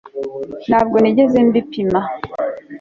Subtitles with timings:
[0.69, 1.99] ntabwo nigeze mbipima